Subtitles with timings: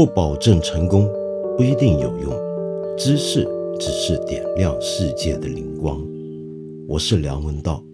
[0.00, 1.06] 不保证成功，
[1.58, 2.32] 不一定有用。
[2.96, 3.46] 知识
[3.78, 6.00] 只是点亮世界的灵光。
[6.88, 7.84] 我是梁文道。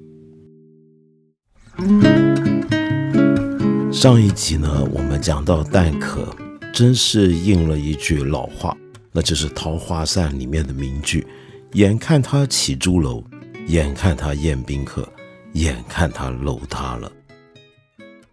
[3.90, 6.28] 上一集呢，我们讲到蛋壳，
[6.72, 8.76] 真是应了一句老话，
[9.10, 11.26] 那就是《桃花扇》里面的名句
[11.74, 13.20] ：“眼看他起朱楼，
[13.66, 15.08] 眼看他宴宾客，
[15.54, 17.10] 眼看他楼塌了。”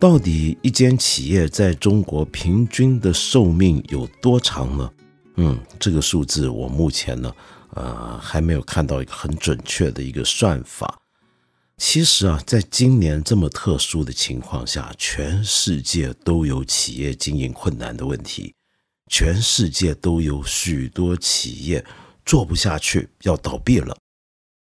[0.03, 4.91] 到底一间企业在中国平均的寿命有多长呢？
[5.37, 7.33] 嗯，这个数字我目前呢，
[7.69, 10.99] 呃，还没有看到一个很准确的一个算法。
[11.77, 18.53] 其实啊，在今年这么特殊的情况下，全世界都有企业经营困难的问题，
[19.09, 21.85] 全世界都有许多企业
[22.25, 23.95] 做不下去要倒闭了。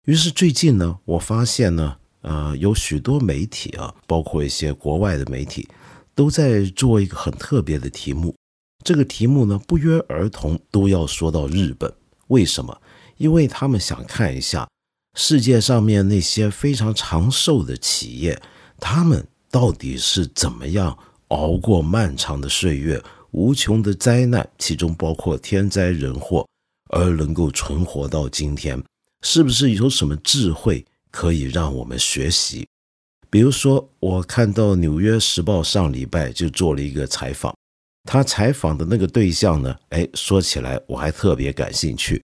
[0.04, 1.96] 于是最近呢，我发现呢。
[2.22, 5.68] 呃，有许多媒体啊，包括一些国外的媒体，
[6.14, 8.34] 都在做一个很特别的题目。
[8.84, 11.92] 这个题目呢，不约而同都要说到日本。
[12.28, 12.80] 为什么？
[13.16, 14.66] 因为他们想看一下
[15.16, 18.40] 世界上面那些非常长寿的企业，
[18.78, 20.96] 他们到底是怎么样
[21.28, 23.00] 熬过漫长的岁月、
[23.32, 26.46] 无穷的灾难，其中包括天灾人祸，
[26.88, 28.82] 而能够存活到今天，
[29.22, 30.84] 是不是有什么智慧？
[31.12, 32.66] 可以让我们学习，
[33.30, 37.54] 比如说，我看到《纽约时报》上礼拜就做了一个采访，
[38.04, 42.20] 他采访的那个对象呢，哎，说起来我还特别感兴趣，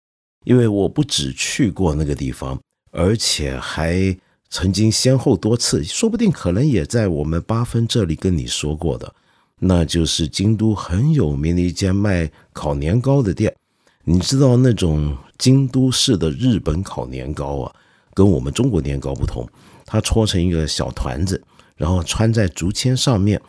[0.45, 2.61] 因为我不只去过那个地方，
[2.93, 4.15] 而且还
[4.51, 9.15] 曾经先后多次，说不定可能也在我们八分这里跟你说过的，
[9.61, 13.57] 那就是京都很有名的一间卖烤年糕的店，
[14.05, 17.75] 你知道那种京都式的日本烤年糕啊。
[18.15, 19.47] 跟我们中国年糕不同，
[19.85, 21.43] 它搓成一个小团子，
[21.77, 23.41] 然后穿在竹签上面，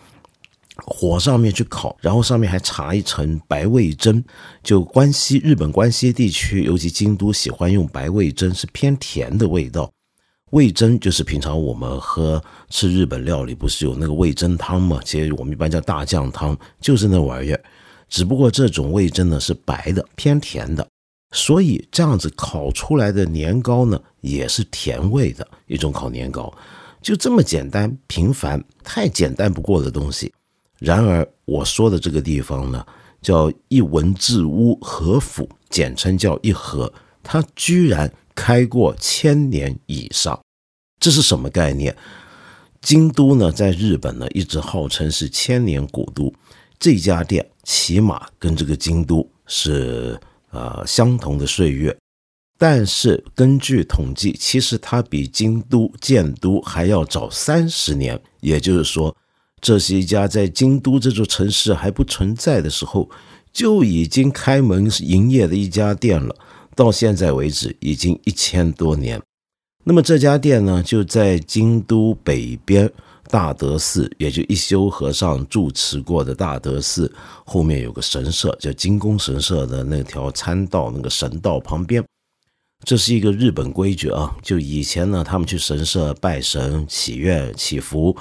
[0.86, 4.24] 火上面去烤，然后上面还插一层白味噌。
[4.64, 9.90] 就关西日本关西地区，尤其京都喜欢用白味噌，是偏甜的味道。
[10.52, 15.00] 味噌就是平常我们喝吃日本料理，不是有那个味噌汤吗？
[15.04, 17.62] 其实我们一般叫大酱汤，就是那玩意儿。
[18.08, 20.88] 只不过这种味噌呢是白的，偏甜的。
[21.32, 26.52] 所以这样子烤出来的年糕呢，也是甜味的一种烤年糕，
[27.02, 30.34] 就这么简单平凡，太简单不过的东西。
[30.80, 32.86] 然而我说的这个地方呢，
[33.22, 36.92] 叫一文治屋和府，简称叫一和，
[37.22, 40.40] 它居然开过千年以上，
[41.00, 41.96] 这是什么概念？
[42.82, 46.34] 京都呢，在日本呢，一直号称是千年古都，
[46.80, 50.20] 这家店起码跟这个京都是。
[50.52, 51.94] 呃，相同的岁月，
[52.58, 58.20] 但是根据统计，其实它比京都建都还要早三十年。
[58.42, 59.16] 也就是说，
[59.60, 63.10] 这是一家在京都这座城市还不存在的时候
[63.52, 66.36] 就已经开门营业的一家店了。
[66.76, 69.22] 到现在为止，已经一千多年。
[69.84, 72.92] 那么这家店呢，就在京都北边。
[73.28, 77.12] 大德寺，也就一休和尚住持过的大德寺
[77.44, 82.06] 后面有个神社，叫金宫神社的那条参道，那个神道旁边，
[82.86, 84.34] 这是一个日本规矩啊。
[84.42, 88.16] 就以前呢，他们去神社拜神、祈愿、祈福，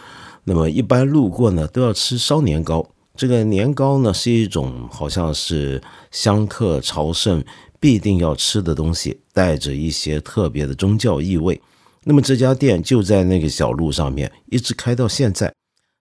[0.44, 2.88] 那么一般路过呢，都要吃烧年糕。
[3.16, 5.80] 这个年糕呢，是一种好像是
[6.10, 7.44] 香客朝圣
[7.78, 11.60] 必定要吃的东西，带着一些特别的宗教意味。
[12.02, 15.52] 那么这家店就在那个小路上面，一直开到现在。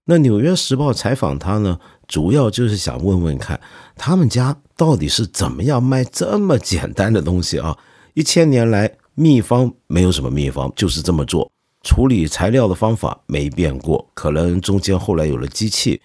[0.05, 3.59] 那《纽约时报》采访他呢，主要就是想问问看，
[3.95, 7.77] 他们家到底是怎么样卖这么简单的东西啊？
[8.13, 11.51] 一千年来，秘方没有什么秘方，就是这么做，
[11.81, 15.99] 处理材料的方法没变过，可能中间后来有了机器，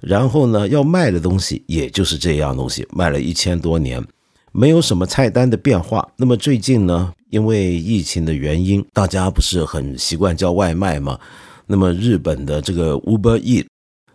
[0.00, 4.04] 然后呢，要卖的东西也就是这样东西，卖了一千多年。
[4.54, 6.06] 没有什么菜单的变化。
[6.16, 11.18] 那么最近呢，因为疫情的原因，大家不是很习惯叫外卖吗？
[11.66, 13.64] 那么日本的这个 Uber E，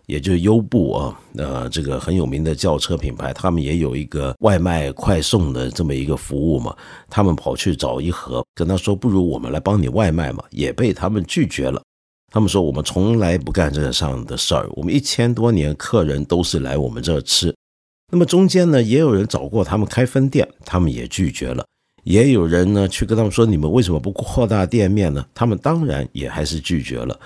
[0.08, 6.76] 也就是优步啊，呃，这个很有名的轿车品牌，他们也有一个外卖快送的这么一个服务嘛。
[7.10, 11.82] 他们跑去找一盒，跟他说：“不如我们来帮你外卖嘛。”也被他们拒绝了。
[12.32, 17.54] 他们说：“我们从来不干这上的事儿，我们一千多年客人都是来我们这儿吃。”
[18.10, 21.66] 那么中间呢，也有人找过他们开分店，他们也拒绝了；
[22.06, 25.26] 也有人呢去跟他们说，你们为什么不扩大店面呢？
[25.34, 27.20] 他们当然也还是拒绝了。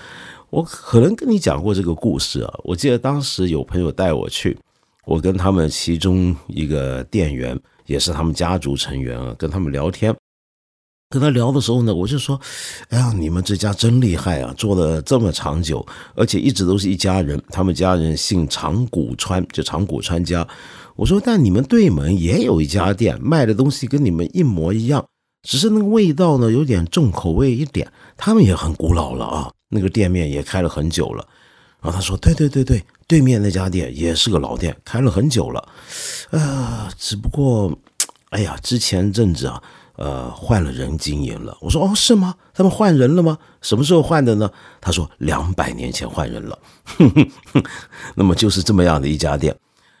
[0.52, 4.54] 我可能跟你讲过这个故事啊，我记得当时有朋友带我去，
[5.06, 10.14] 我跟他们其中一个店员，也是他们家族成员啊，跟他们聊天，
[11.08, 12.38] 跟他聊的时候呢，我就说
[12.90, 15.84] ：“哎呀，你们这家真厉害啊，做了这么长久，
[16.14, 17.42] 而且一直都是一家人。
[17.48, 20.46] 他们家人姓长谷川，就长谷川家。
[20.96, 25.02] 我说，但你们对门也有一家店，卖的东西跟你们一模一样，
[25.48, 27.90] 只是那个味道呢有点重口味一点。
[28.18, 31.26] 他们也很古老了啊，那个店面也开了很久了。
[31.80, 35.68] 然后他说：对对对对，对面那家店也是个老店，开了很久了。
[36.30, 37.76] 呃，只不过，
[38.30, 39.60] 哎呀，之前阵子啊。”
[39.96, 41.54] 呃，换了人经营了。
[41.60, 42.34] 我说哦，是吗？
[42.54, 43.36] 他们换人了吗？
[43.60, 44.50] 什么时候换的呢？
[44.80, 46.58] 他说两百年前换人了。
[48.16, 49.54] 那么就是这么样的一家店。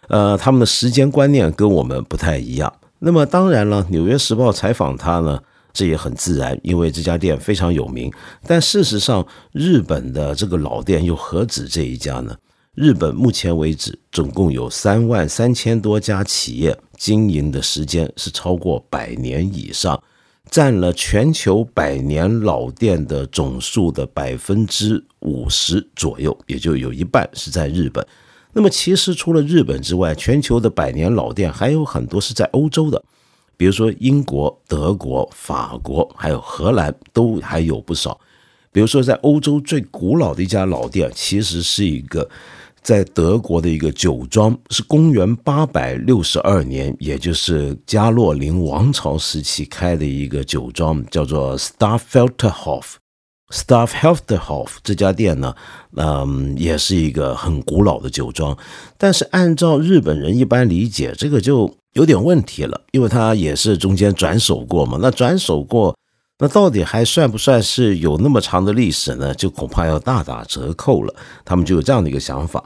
[0.08, 2.72] 呃，他们的时间观念跟我们不太一样。
[3.00, 5.38] 那么当然了，《纽约时报》采访他呢，
[5.72, 8.12] 这也很自然，因为这家店非常有名。
[8.46, 12.36] 但事实上，日本的这个老店又何止这一家呢？
[12.74, 20.02] 日本目前为止，总共有三万三千多家企业经营的时间是超过百年以上，
[20.50, 28.06] 占了全球百年老店的总数的百分之五十左右，也就有一半是在日本。
[28.54, 33.02] 那么，其实除了日本之外，全球的百年老店还有很多是在欧洲的，
[33.62, 38.18] 比如说英国、德国、法国，还有荷兰，都还有不少。
[38.72, 42.28] 比如说，在欧洲最古老的一家老店，其实是一个。
[42.82, 52.94] 在德国的一个酒庄，是公元八百六十二年，也就是加洛林王朝时期开的一个酒庄，叫做 Starfelterhof。
[53.52, 55.54] Starfelterhof 这家店呢，
[55.94, 58.58] 嗯，也是一个很古老的酒庄。
[58.98, 64.98] 但是按照日本人一般理解，这个就有点问题了，因为它也是中间转手过嘛。
[65.00, 65.96] 那转手过，
[66.38, 69.34] 那到底还算不算是有那么长的历史呢？
[69.34, 71.14] 就恐怕要大打折扣了。
[71.44, 72.64] 他们就有这样的一个想法。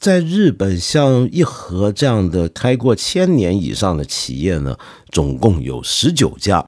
[0.00, 4.78] 在日本，像一和这样的开过千年以上的企业呢，
[5.10, 6.64] 总共有十九家。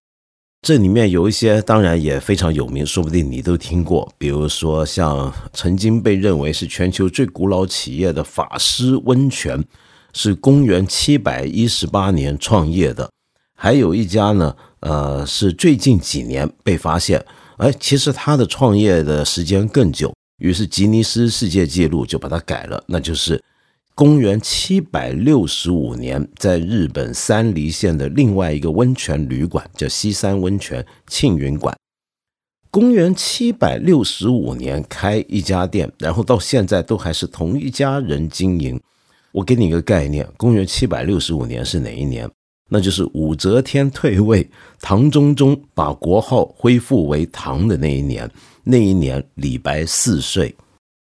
[0.60, 4.12] 这里面有一些当然也非常有名，说不定你都听过。
[4.18, 9.64] 比如说，像曾经被认为是全球最古老企业的法师温泉，
[10.12, 13.10] 是公元七百一十八年创业的。
[13.54, 17.24] 还有一家呢，呃，是最近几年被发现，
[17.58, 20.12] 哎，其实它的创业的时间更久。
[20.38, 23.40] 于是吉尼斯世界纪录就把它改了，那就是
[23.94, 31.76] 公元七百六十五年，在日本三梨县的另外一个温泉旅馆叫西山温泉庆云馆。
[32.72, 38.80] 公元七百六十五年开一家店，然后到现在都还是同一家人经营。
[39.32, 42.30] 我给你一个概念，公元七百六十五年是哪一年？
[42.68, 44.48] 那就是武则天退位，
[44.80, 48.30] 唐中宗把国号恢复为唐的那一年。
[48.64, 50.54] 那一年李白四岁，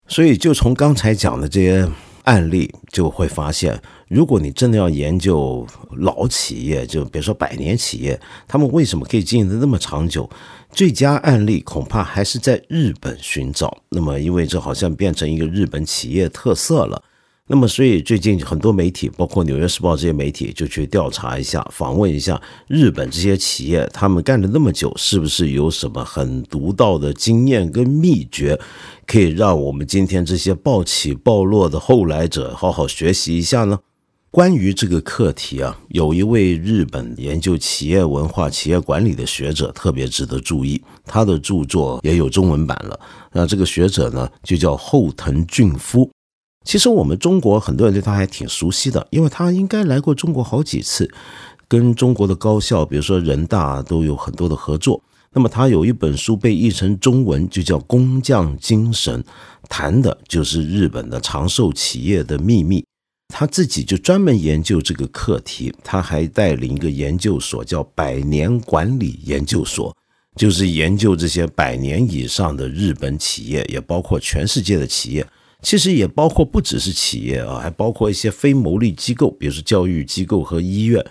[0.09, 1.87] 所以就从刚才讲的这些
[2.25, 3.79] 案例，就会发现，
[4.09, 5.67] 如果你真的要研究
[5.99, 8.19] 老企业，就别说百年企业，
[8.49, 10.29] 他们为什么可以经营的那么长久？
[10.71, 13.77] 最佳案例恐怕还是在日本寻找。
[13.91, 17.03] 那么，因为这好像变成一个日本企业特色了。
[17.55, 28.59] 那么，所以最近很多媒体，包括《纽约时报》这些媒体，就去调查一下，访问一下日本这些企业，他们干了那么久，是不是有什么很独到的经验跟秘诀，
[29.07, 33.79] 可以让我们今天这些暴起暴落的后来者好好学习一下呢？
[34.31, 42.99] 关于这个课题啊，有一位日本研究企业文化、企业管理的学者特别值得注意，他的著作也有中文版了。
[43.31, 46.11] 那这个学者呢，就叫后藤俊夫。
[46.65, 51.11] 其实我们中国很多人对他还挺熟悉的，因为他应该来过中国好几次，
[51.69, 55.03] 跟中国的高校，比如说人大都有很多的合作。
[55.35, 59.23] 那么他有一本书被译成中文，就叫《工匠精神》，
[59.69, 62.85] 谈的就是日本的长寿企业的秘密。
[63.35, 69.97] 他自己就专门研究这个课题，他还带领一个研究所，叫百年管理研究所，
[70.37, 75.27] 就是研究这些百年以上的日本企业，也包括全世界的企业。
[75.63, 81.03] 其实也包括不只是企业啊，还包括一些非牟利机构，比如说教育机构和医院。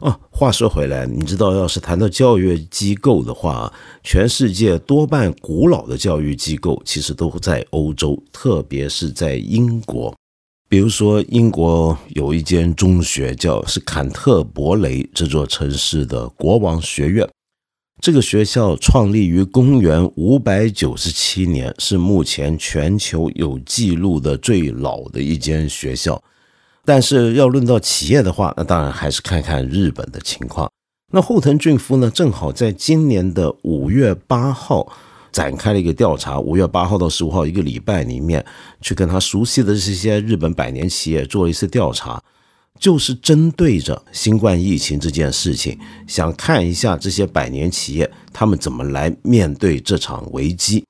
[0.00, 10.14] 哦，话说回来，你知道，要是谈到教育机构的话，全世界多半古老的教育机构其实都在欧洲，特别是在英国。
[10.68, 17.26] 比如说，英国有一间中学，叫是坎特伯雷这座城市的国王学院。
[18.04, 26.22] 这个学校创立于公元五百九十七年，是目前全球有记录的最老的一间学校。
[26.84, 30.70] 但是要论到企业的话，那当然还是看看日本的情况。
[31.12, 34.86] 那后藤俊夫呢，正好在今年的五月八号
[35.32, 36.38] 展开了一个调查。
[36.38, 38.44] 五月八号到十五号一个礼拜里面，
[38.82, 42.22] 去跟他熟悉的这些日本百年企业做了一次调查。
[42.80, 50.84] 就是针对着新冠疫情这件事情，想看一下这些百年企业他们怎么来面对这场危机。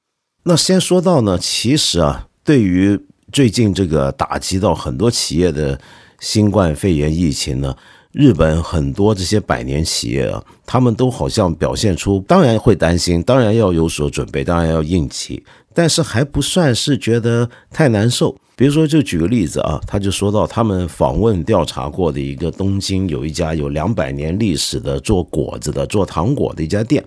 [0.44, 2.98] 那先说到呢，其实啊，对于
[3.32, 5.80] 最近这个打击到很多企业的
[6.20, 7.76] 新冠肺炎疫情呢。
[8.14, 15.44] 日本很多这些百年企业啊，他们都好像表现出，当然会担心，当然要有所准备，当然要应急，
[15.75, 18.37] 但是还不算是觉得太难受。
[18.54, 27.04] 比如说，就举个例子啊，他就说到他们访问调查过的一个东京有一家有两百年历史的做果子的、做糖果的一家店，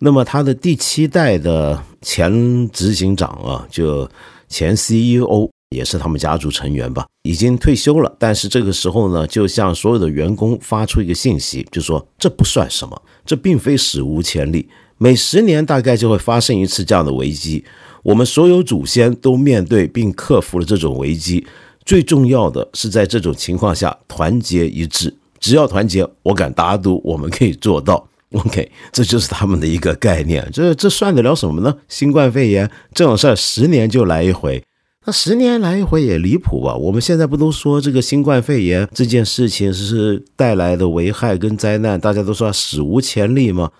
[0.00, 4.10] 那么他的第七代的前执行长啊，就
[4.48, 5.48] 前 CEO。
[5.70, 8.14] 也是他们家族成员吧，已经退休了。
[8.18, 14.68] 但是这个时候呢，就向所有的员工发出一个信息，就说这不算什么，这并非史无前例，
[14.98, 17.64] 每十年大概就会发生一次这样的危机。
[18.02, 21.44] 我们所有祖先都面对并克服了这种危机。
[21.84, 28.08] 最重要的是在这种情况下团结一致，只要团结，我敢打赌我们可以做到。
[28.34, 30.48] OK，这就是他们的一个概念。
[30.52, 31.76] 这这算得了什么呢？
[31.88, 34.62] 新冠肺炎这种事儿，十年就来一回。
[35.08, 36.74] 那十年来一回也离谱吧？
[36.74, 43.70] 我们现在不都说这个新冠肺炎这件事情是带来的危害跟灾难，大家都说史无前例吗？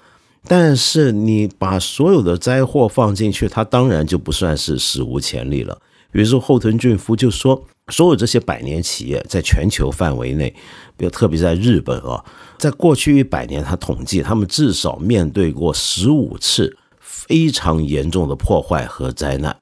[0.47, 5.77] 但是你把所有的灾祸放进去，它当然就不算是史无前例了。
[6.13, 10.55] 比如说后藤俊夫就说，所有这些百年企业在全球范围内，
[10.97, 12.25] 比如特别在日本啊，
[12.57, 19.57] 在过去一百年，他统计他们至少面对过十五次非常严重的破坏和灾难。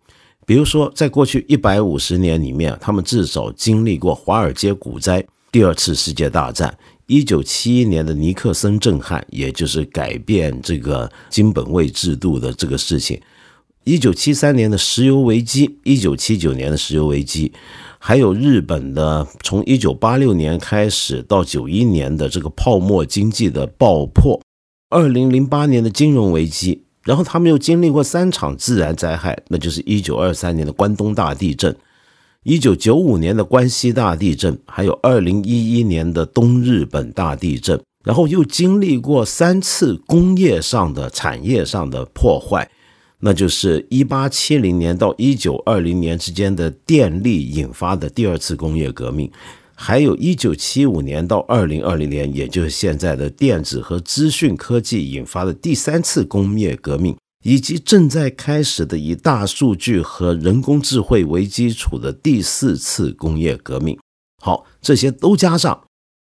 [0.47, 13.19] 比如说，在过去一百五十年里面，他们至少经历过华尔街股灾、第二次世界大战、一九七一年的尼克森震撼，也就是改变这个金本位制度的这个事情；
[13.85, 17.51] 一九七三年的石油危机、一九七九年的石油危机，
[17.99, 24.39] 还有日本的从一九八六年开始到九一年的这个泡沫经济的爆破，
[24.91, 26.84] 二零零八年的金融危机。
[27.04, 31.76] 然后他们又经历过三场自然灾害，那就是一九二三年的关东大地震，
[32.42, 37.80] 一九九五年的关西大地震，还有二零一一年的东日本大地震。
[38.04, 42.70] 然后又经历过三次工业上的、产业上的破坏，
[43.20, 49.30] 那就是一八七零年到一九二零年之间的电力引发的第二次工业革命。
[49.75, 63.99] 还有一九七五年到二零二零年，也就是现在的电子和资讯科技引发的第三次工业革命，以及正在开始的以大数据和人工智慧为基础的第四次工业革命。
[64.40, 65.85] 好，这些都加上，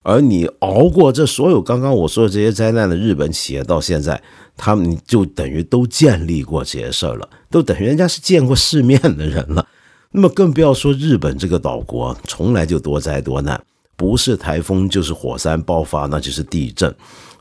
[0.04, 4.22] 而你熬过这所有刚刚我说的这些灾难的日本企业，到现在
[4.56, 9.66] 他们就等于都建立过这些事儿了，都等于人家是见过世面的人了。
[10.12, 13.60] 那么更不要说日本这个岛国，从来就多灾多难，
[13.96, 16.94] 不是台风就是火山爆发，那就是地震。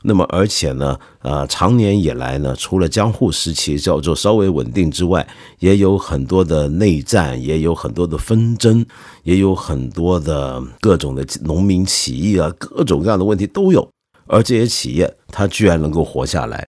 [0.04, 5.24] 那么而且呢，呃，长年以来呢，除了江户时期叫做稍微稳定之外，
[5.60, 8.84] 也有很多的内战，也有很多的纷争，
[9.22, 13.88] 也有很多的各种的农民起义啊，各种各样的问题都有。
[14.26, 16.66] 而这些企业，它居然能够活下来，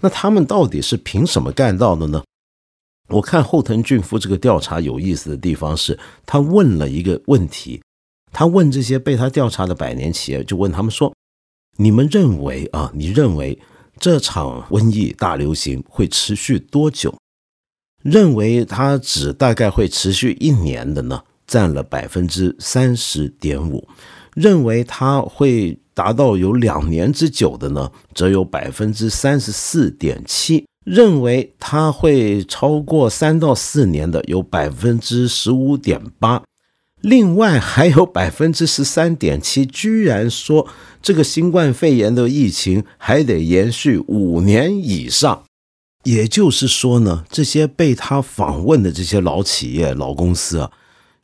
[0.00, 2.22] 那他们到底是凭什么干到的呢？
[3.08, 7.80] 我看后藤俊夫这个调查有意思的地方是，他问了一个问题，
[8.32, 11.14] 他问这些被他调查的百年企业，就问他们说
[11.78, 13.58] ：“你们认为啊，你认为
[14.00, 17.14] 这场瘟疫大流行会持续多久？
[18.02, 23.86] 认为它只大概会持续一年的呢，占了百分之三十点五；
[24.34, 36.44] 认为它会达到有两年之久的呢，则有百分之三十四点七。”认为它会超过三到四年的有百分之十五点八，
[37.00, 40.68] 另外还有百分之十三点七，居然说
[41.02, 45.42] 这个新冠肺炎的疫情还得延续五年以上。
[46.04, 50.70] 也就是说呢，这些被他访问的这些老企业、老公司啊，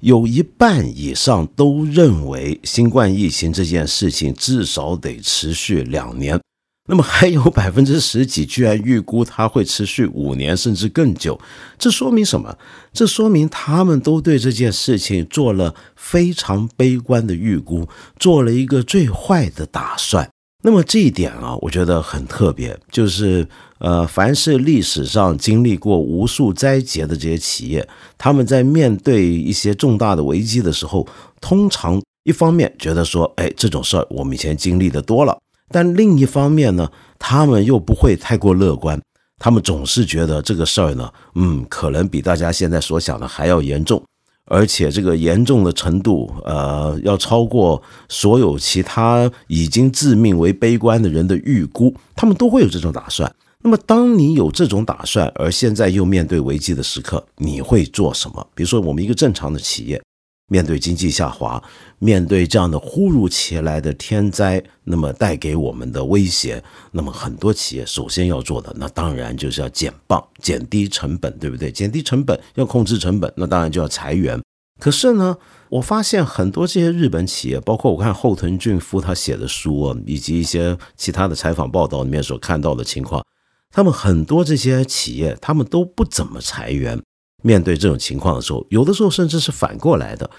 [0.00, 6.40] 有一半以上都认为新冠疫情这件事情至少得持续两年。
[6.88, 11.40] 那么还有 百分之十几居然预估它会持续五年甚至更久，
[11.78, 12.58] 这说明什么？
[12.92, 20.28] 这说明他们都对这件事情做了非常悲观的预估，做了一个最坏的打算。
[20.64, 23.46] 那么这一点啊，我觉得很特别，就是
[23.78, 31.04] 呃，凡是历史上经历过无数灾劫的这些企业，他们在面对一些重大的危机的时候，
[31.40, 35.36] 通常一方面觉得说，哎，这种事儿我们以前经历的多了。
[35.72, 39.00] 但另一方面呢，他们又不会太过乐观，
[39.38, 44.02] 他们总是觉得这个事儿呢，嗯，可能比大家现在所想的还要严重，
[44.46, 53.32] 而且这个严重的程度，呃，要超过所有其他已经自命为悲观的人的预估，他们都会有这种打算。
[53.64, 58.44] 那么，当你有这种打算，而现在又面对危机的时刻，你会做什么？
[58.56, 60.02] 比如说，我们一个正常的企业。
[60.48, 61.62] 面对经济下滑，
[61.98, 71.72] 面对这样的忽如其来的天灾，那么带给我们的威胁，那么很多企业首先要做的，那当然就是要减磅、减低成本，对不对？
[71.72, 74.38] 减低成本，要控制成本，那当然就要裁员。
[74.78, 75.36] 可是呢，
[75.70, 83.24] 我发现很多这些日本企业，包括我看后藤俊夫他写的书，以及一些其他的采访报道里面所看到的情况，
[83.70, 87.00] 他们很多这些企业，他们都不怎么裁员。
[87.42, 90.30] 面对这种情况的时候，有的时候甚至是反过来的。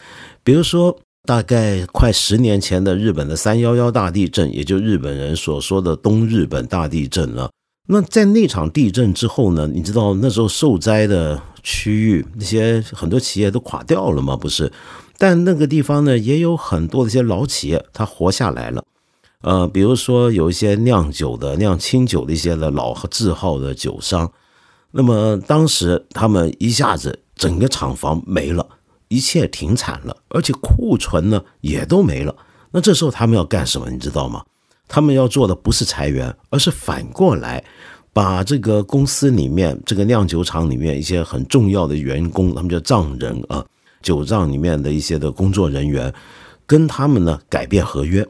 [0.43, 7.49] 比如说，大概快十年前的日本的三幺幺大地震，也就日本人所说的东日本大地震了。
[7.87, 9.69] 那在那场地震之后呢？
[9.73, 14.37] 你知道那时候受灾的区域，那些很多企业都垮掉了吗？
[14.37, 14.71] 不是，
[15.17, 18.83] 但那个地方呢，也有很多的一些老企业，它活下来了。
[19.41, 24.31] 呃，比如说有一些酿酒的、酿清酒的一些的老字号的酒商。
[24.95, 28.63] 那么当时他们一下子整个厂房没了，
[29.07, 32.35] 一切停产了，而且库存呢也都没了。
[32.69, 33.89] 那这时候他们要干什么？
[33.89, 34.43] 你知道吗？
[34.87, 37.63] 他们要做的不是裁员，而是反过来
[38.11, 43.65] 把这个公司里面这个酿酒厂里面一些很重要的员工，他们叫账人啊，
[44.03, 46.13] 酒账里面的一些的工作人员，
[46.67, 48.23] 跟他们呢改变合约，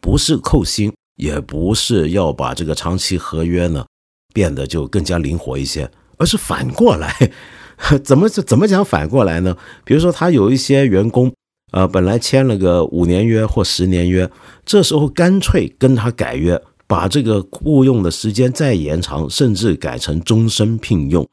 [0.00, 3.86] 不是扣薪，也不是要把这个长期合约呢
[4.34, 5.88] 变得就更加灵活一些。
[6.20, 7.32] 而是反过来，
[8.04, 9.56] 怎么怎么讲反过来呢？
[9.84, 11.32] 比如说，他有一些员工，
[11.72, 14.30] 呃，本来签了个五年约或十年约，
[14.66, 21.26] 这时候干脆跟他改约，把这个雇佣的时间再延长，甚至改成终身聘用，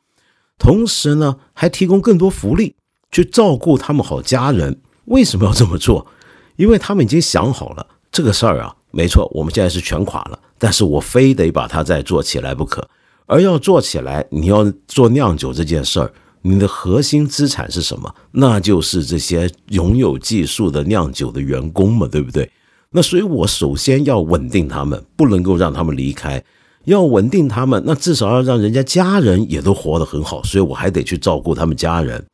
[0.58, 2.76] 同时呢，还提供更多福利，
[3.12, 4.80] 去照顾他们好家人。
[5.06, 6.08] 为什么要这么做？
[6.56, 12.88] 因为他们已经想好了这个事儿啊，没错，我们现在是全垮了，但是我非得把它再做起来不可。
[13.28, 18.16] 而要做起来，你要做酿酒这件事儿，你的核心资产是什么？
[18.32, 22.50] 那就是这些拥有技术的酿酒的员工嘛，对不对？
[22.90, 26.42] 那所以我首先要稳定他们，不能够让他们离开。
[26.86, 32.26] 要稳定他们，那至少要让人家家人也都活得很好，所以我还得去照顾他们家人。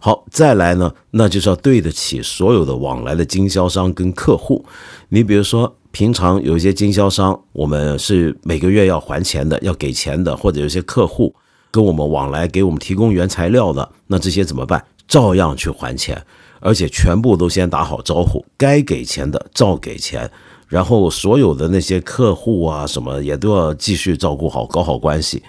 [0.00, 4.64] 好，再来呢，那就是要对得起所有的往来的经销商跟客户。
[5.08, 5.76] 你比如说。
[5.92, 11.34] 平常有一些经销商，我们是每个月要还钱的，要给钱的，或者有些客户
[11.70, 14.82] 跟我们往来，给我们提供原材料的，那这些怎么办？
[15.06, 16.24] 照样去还钱，
[16.60, 20.30] 而且全部都先打好招呼，该给钱的照给钱，
[20.66, 25.42] 然后所有的那些客户啊什么也都要继续照顾好，搞好关系。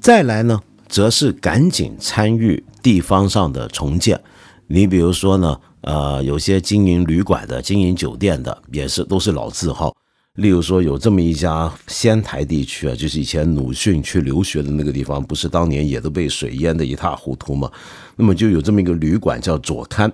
[0.00, 4.20] 再来呢，则是赶紧参与地方上的重建。
[4.66, 5.60] 你比如说呢？
[5.82, 9.94] 呃，有些经营旅馆的、经营酒店的，也是都是老字号。
[10.34, 17.70] 例如说，有这么一家仙台地区啊，就是以前鲁迅去留学的那个地方，不是当年也都被水淹得一塌糊涂吗？
[18.16, 20.10] 那么就有这么一个旅馆叫左勘，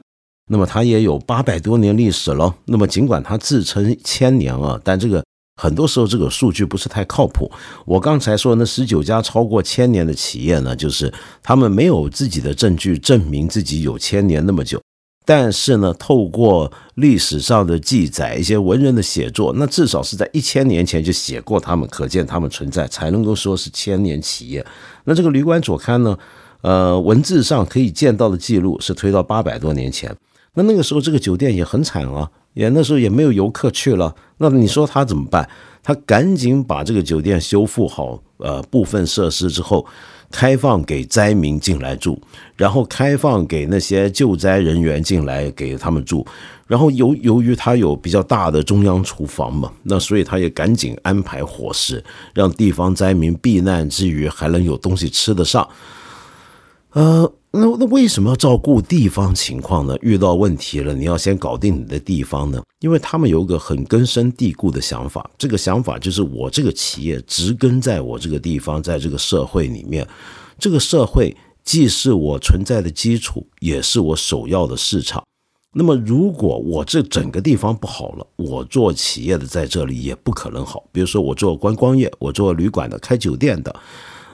[0.48, 2.54] 那么它也有八百多年历史了。
[2.64, 5.22] 那么尽管它自称千年啊，但这个
[5.60, 7.50] 很多时候这个数据不是太靠谱。
[7.84, 14.80] 我刚才说那十九家超过千年的企业呢，就是他们没有自己的证据证明自己有千年那么久。
[15.28, 24.64] 但是呢，透过历史上的记载，一些文人的写作，那至少是在一千年前就写过他们，可见他们存在，才能够说是千年企业。
[25.02, 26.16] 那这个旅馆左刊呢，
[26.60, 30.16] 呃，文字上可以见到的记录是推到八百多年前。
[30.54, 34.14] 那那个时候这个酒店也很惨啊，也那时候也没有游客去了。
[34.38, 35.50] 那你说他怎么办？
[35.82, 39.84] 他赶紧把这个酒店修复好，呃，部分设施之后。
[40.30, 42.20] 开放给灾民进来住，
[42.56, 46.26] 然后开放给那些救灾人员进来给他们住，
[46.66, 52.02] 然后由由于他有比较大的中央厨房嘛，那所以他也赶紧安排伙食，
[52.34, 55.66] 让地方灾民避难之余还能有东西吃得上，
[56.96, 57.32] 呃。
[57.52, 59.96] 那那为什么要照顾地方情况呢？
[60.02, 62.62] 遇到问题了，你要先搞定你的地方呢？
[62.80, 70.06] 因为他们有一个很根深蒂固的想法，这个想法就是我这个企业植根在我这个地方，在这个社会里面，
[70.58, 75.24] 这个社会既是我存在的基础，也是我首要的市场。
[75.72, 80.84] 那么如果我这整个地方不好了，我做企业的在这里也不可能好。
[80.92, 83.74] 比如说我做观光业，我做旅馆的，开酒店的，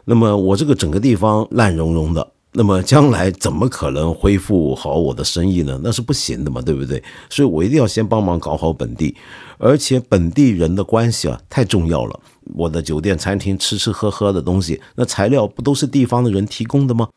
[0.07, 2.33] 那么我这个整个地方烂融融的。
[2.55, 5.81] 那么将来怎么可能恢复好我的生意呢？
[5.83, 7.03] 那是不行的嘛，对不对？
[7.31, 9.17] 所以我一定要先帮忙搞好本地，
[9.57, 12.21] 而且本地人的关系啊太重要了。
[12.55, 17.09] 我的酒店、餐厅吃吃喝喝的东西，那材料不都是地方的人提供的吗？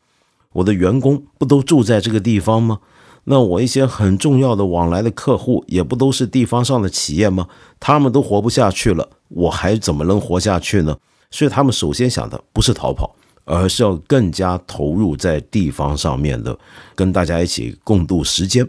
[0.54, 2.80] 我的员工不都住在这个地方吗？
[3.26, 7.48] 那我一些很重要的往来的客户，也不都是地方上的企业吗？
[7.80, 10.96] 他们都活不下去了，我还怎么能活下去呢？
[11.32, 16.58] 所以他们首先想的不是逃跑，而是要更加投入在地方上面的，
[16.94, 18.68] 跟大家一起共度时间。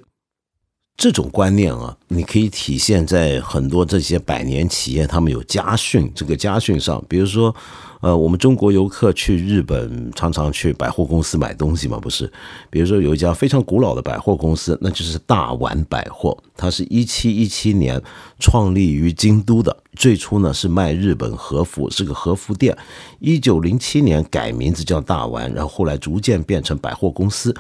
[0.97, 7.05] 这种观念啊，你可以体现在很多这些百年企业，他们有家训这个家训上。
[7.07, 7.55] 比如说，
[8.01, 12.33] 呃，我们中国游客去日本常常去百货公司买东西嘛，不是？
[12.71, 18.01] 比如说有一家非常古老的百货公司，那就是大丸百货，它是一七一七年
[18.39, 22.75] 创立于京都的，最初呢是卖日本和服，是个和服店。
[23.19, 27.55] 一九零七年改名字叫大丸，然后后来逐渐变成百货公司。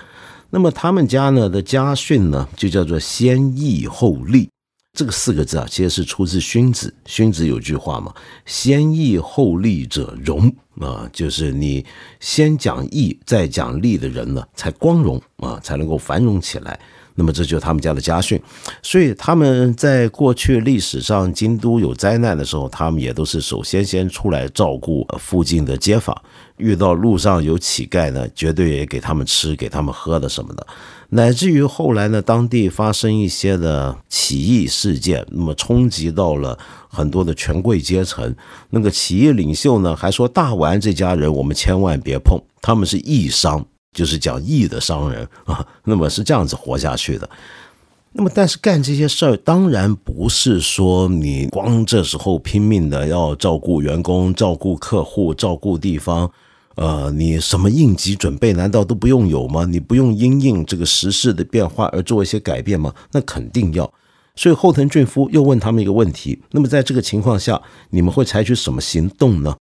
[0.50, 4.48] 那么他们家呢的家训呢，就叫做“先义后利”
[4.96, 6.94] 这个四个字啊，其实是出自荀子。
[7.04, 8.14] 荀子有句话嘛
[8.46, 11.84] ，“先义后利者荣”，啊，就是你
[12.20, 16.78] 先讲义再讲利的人呢，才光荣啊，才能够繁荣起来。
[17.18, 18.38] 那么这就是他们家的家训，
[18.82, 26.14] 所以他们在过去历史上京都有灾难的时候，他们也都是首先先出来照顾附近的街坊，
[26.56, 30.66] 遇到路上有乞丐呢，绝对也给他们吃、给他们喝的什么的，
[31.10, 38.34] 乃至于后来呢，当地发生一些的起义事件，那么冲击到了很多的权贵阶层，
[38.70, 43.64] 那个起义领袖呢还说大丸这家人我们千万别碰，他们是义商。
[43.92, 47.26] 就是讲义的商人啊， 那么是这样子活下去的。
[48.12, 56.30] 那么，但是干这些事儿，当然不是说你光这时候拼命的要照顾员工、照顾客户、照顾地方，
[56.76, 59.64] 呃，你什么应急准备难道都不用有吗？
[59.64, 62.94] 你不用因应这个时事的变化而做一些改变吗？
[63.12, 63.92] 那肯定要。
[64.34, 69.56] 所以后藤俊夫又问他们一个问题：那么在这个情况下，你们会采取什么行动呢？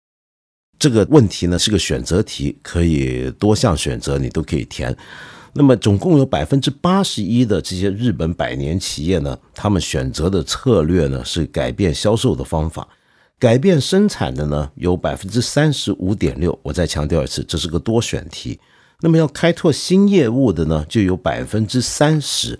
[0.76, 4.94] 这个问题呢是个选择题，可以多项选择，你都可以填。
[5.52, 12.88] 那么总共有百分之八十一的这些日本百年企业呢，他们选择的策略呢是改变销售的方法，
[13.44, 16.58] 改变生产的呢有百分之三十五点六。
[16.62, 18.58] 我再强调一次，这是个多选题。
[19.02, 22.58] 那么要开拓新业务的呢就有百分之三十。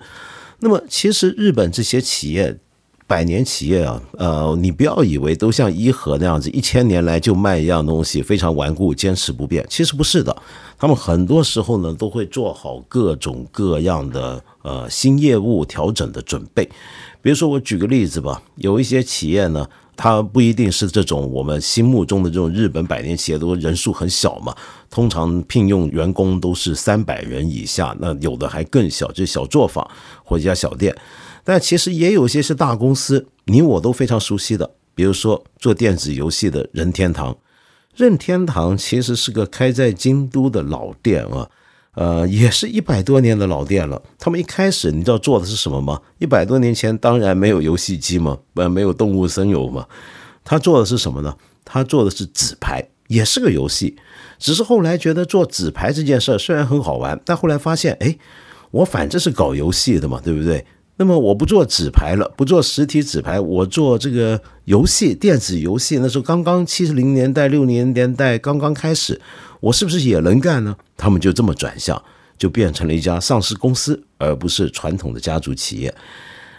[0.58, 2.58] 那么其实日本这些企业。
[3.06, 9.64] 百年企业啊，呃，你不要以为都像伊和那样子，一千年来就卖一样东西，非常顽固，坚持不变。
[9.68, 10.34] 其实不是的，
[10.78, 16.64] 他们很多时候呢，都会做好各种各样的呃新业务调整的准备。
[17.20, 24.54] 比如说，我举个例子吧，有一些企业呢，它不一定是这种我们心目中的这种日本百年企业，都人数很小嘛，
[24.90, 29.88] 通常聘用员工都是三百人以下，那有的还更小，就是小作坊
[30.24, 30.94] 或者家小店。
[31.44, 37.36] 但其实也有些是大公司，你我都非常熟悉的，比如说做电子游戏的任天堂。
[37.94, 41.48] 任天堂其实是个开在京都的老店啊，
[41.94, 44.00] 呃，也是一百多年的老店了。
[44.18, 46.00] 他们一开始你知道做的是什么吗？
[46.18, 49.86] 一百多年前当然没有游戏机嘛，呃，没有动物森友嘛。
[50.44, 51.34] 他做的是什么呢？
[51.64, 53.96] 他做的是纸牌，也是个游戏。
[54.38, 58.18] 只是后来觉得做纸牌这件事虽然很好玩，但后来发现，哎，
[58.70, 60.66] 我反正是搞游戏的嘛，对不对？
[60.96, 65.98] 那么我不做纸牌了，不做实体纸牌，我做这个游戏，电子游戏。
[65.98, 69.20] 那时候刚刚七十零年代、六零年代刚刚开始，
[69.64, 70.76] 我是不是也能干呢？
[70.94, 72.00] 他们就这么转向，
[72.36, 75.94] 就变成了一家上市公司，而不是传统的家族企业。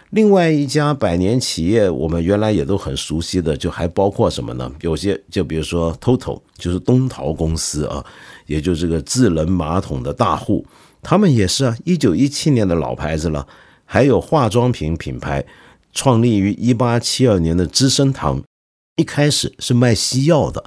[0.09, 4.71] 另外一家百年企业，我们原来也都很熟悉的，就还包括什么呢？
[4.81, 8.03] 有些就比如说 TOTO，就是东陶公司啊，
[8.47, 10.65] 也就是这个智能马桶的大户，
[11.03, 13.45] 他们也是啊，一九一七年的老牌子了。
[13.85, 15.45] 还有化妆品品牌，
[15.93, 18.41] 创立于一八七二年的资生堂，
[18.95, 20.63] 一开始是卖西药的，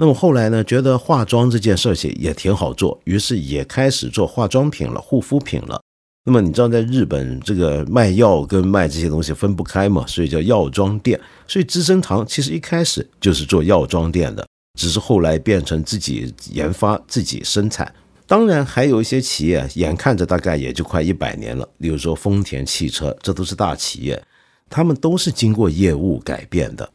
[0.00, 5.78] 那么后来呢，觉得化妆这件事情也挺好做，于是也开始做化妆品了、护肤品了。
[6.24, 11.20] 那么你知道，在日本这个卖药跟卖这些东西分不开嘛，所以叫药妆店。
[11.46, 14.46] 所以资生堂其实一开始就是做药妆店的，
[14.78, 17.94] 只是后来变成自己研发、自己生产。
[18.26, 21.68] 当然，还有一些企业，眼看着大概也就快一百年了。
[21.78, 24.22] 比如说丰田汽车，这都是大企业，
[24.70, 26.90] 他们都是经过业务改变的。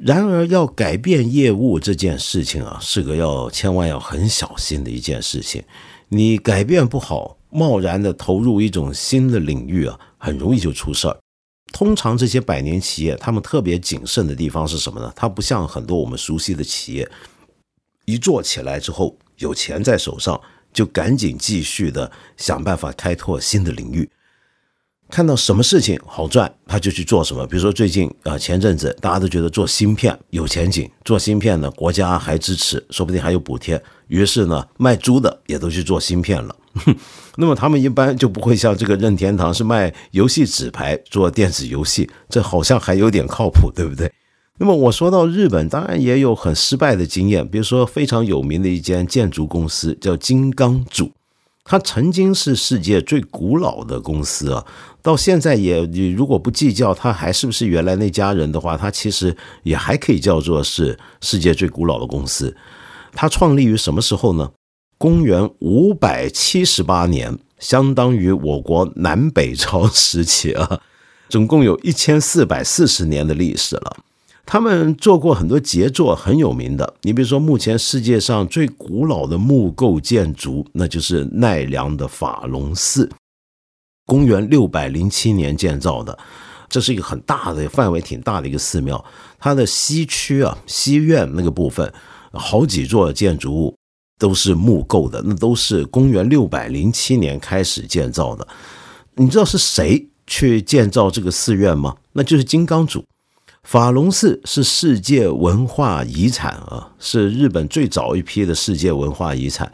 [0.00, 5.62] 然而，要改变业务这件事情啊，是个要千万要很小心的一件事情。
[6.08, 11.16] 你改变不好，贸然的投入一种新的领域啊，很容易就出事儿。
[11.72, 15.12] 通常这些百年企业，他们特别谨慎的地方是什么呢？
[15.16, 17.10] 它不像很多我们熟悉的企业，
[18.04, 20.40] 一做起来之后有钱在手上。
[20.72, 24.06] 就赶紧继续的想办法开拓新的领域。
[25.08, 27.46] 看到什么事情好赚，他就去做什么。
[27.46, 33.80] 比如说最近啊，前阵子大家都觉得做芯片有前景，做芯片呢，国家还支持，说不定还有补贴。
[34.08, 36.54] 于是呢，卖猪的也都去做芯片了。
[37.36, 44.12] 那么他们一般就不会像这个任天堂是卖游戏纸牌做电子游戏，这好像还有点靠谱，对不对？
[44.58, 51.12] 那么我说到日本，当然也有很失败的经验，比如说非常有名的一间建筑公司叫金刚组。
[51.68, 54.64] 它曾经是世界最古老的公司啊，
[55.02, 62.56] 到现在也，你如果不计较它还是不是原来那家人的话，它其实也还可以叫做是世界最古老的公司。
[63.12, 64.52] 它创立于什么时候呢？
[64.96, 70.80] 公元五百七十八年，相当于我国南北朝时期啊，
[71.28, 73.96] 总共有一千四百四十年的历史了。
[74.46, 76.94] 他们做过很多杰作，很有名的。
[77.02, 83.10] 你比如说，目前世界上最古老的木构建筑，那就是奈良的法隆寺，
[84.06, 86.16] 公元六百零七年建造的。
[86.68, 89.04] 这是一个很大的范围，挺大的一个寺庙。
[89.40, 91.92] 它的西区啊，西院那个部分，
[92.32, 93.76] 好几座建筑物
[94.16, 98.46] 都是木构的，那都是公元六百零七年开始建造的。
[99.16, 101.96] 你知道是谁去建造这个寺院吗？
[102.12, 103.04] 那就是金刚主。
[103.66, 109.72] 法隆寺是世界文化遗产啊，是日本最早一批的世界文化遗产。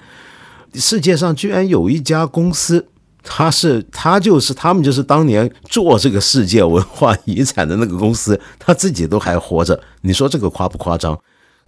[0.73, 2.87] 世界上居然有一家公司，
[3.23, 9.79] 他是他就是他们就是当年做这个世界文化遗产的那个公司，他自己都还活着。
[10.01, 11.21] 你说这个夸不夸张？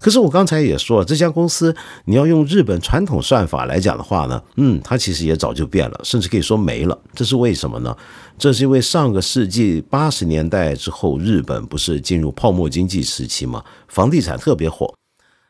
[0.05, 6.99] 可是我刚才也说了，这家公司你要用日本传统算法来讲的话呢，嗯，它其实也早就变了，甚至可以说没了。
[7.15, 7.97] 这是为什么呢？
[8.37, 13.65] 这是因为上个世纪八十年代之后，日本不是进入泡沫经济时期吗？
[13.89, 14.95] 房地产特别火，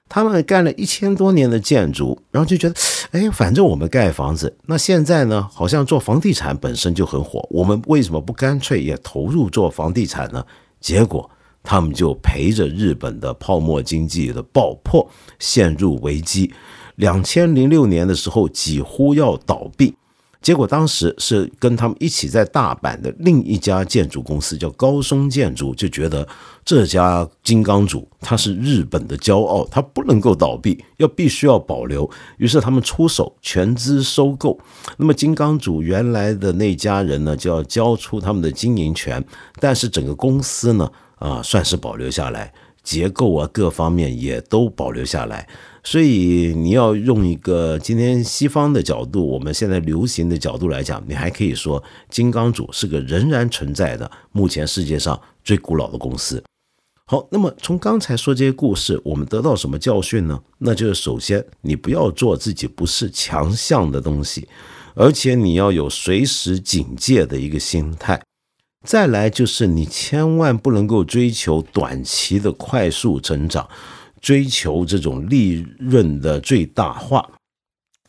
[0.08, 2.76] 他们干了一千多年的建筑，然后就觉得，
[3.10, 10.46] 哎，反正我们盖房子，那现在呢，好像做房地产本身就很火，我们为什么不干脆也投入做房地产呢？
[10.80, 11.28] 结果。
[11.64, 16.52] 他们就陪着日本的泡沫经济的爆破陷入危机，
[16.96, 19.94] 两千零六年的时候几乎要倒闭，
[20.42, 26.28] 结果当时是跟他们一起在大阪的另一家建筑公司叫高松建筑，就觉得
[26.66, 34.58] 这家金刚组它是日本的骄傲，它不能够倒闭，要必须要保留，于是他们出手全资收购。
[34.98, 39.24] 那么金刚组原来的那家人呢，就要交出他们的经营权，
[39.58, 40.90] 但是整个公司呢？
[41.24, 45.48] 啊，算是保留下来，结构啊各方面也都保留下来。
[45.82, 56.44] 所以你要用一个今天西方的角度，我们现在流行的角度来讲，你还可以说金刚组是个仍然存在的目前世界上最古老的公司。
[57.06, 60.38] 好，那么从刚才说这些故事，我们得到什么教训呢？
[60.58, 64.46] 那就是首先你不要做自己不是强项的东西，
[64.94, 68.20] 而且你要有随时警戒的一个心态。
[68.84, 73.66] 再来就是你千万不能够追求短期的快速成长，
[74.20, 77.26] 追求这种利润的最大化。